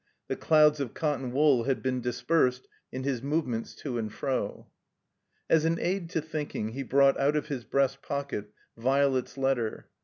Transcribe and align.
The 0.29 0.35
clouds 0.35 0.79
of 0.79 0.95
cotton 0.95 1.31
wool 1.31 1.65
had 1.65 1.83
been 1.83 2.01
dispersed 2.01 2.67
in 2.91 3.03
his 3.03 3.21
movements 3.21 3.75
to 3.83 3.99
and 3.99 4.11
fro. 4.11 4.65
As 5.47 5.63
an 5.63 5.77
aid 5.79 6.09
to 6.09 6.21
thinking 6.21 6.69
he 6.69 6.81
brought 6.81 7.19
out 7.19 7.35
of 7.35 7.49
his 7.49 7.65
breast 7.65 8.01
pocket 8.01 8.49
Violet's 8.75 9.37
letter. 9.37 9.89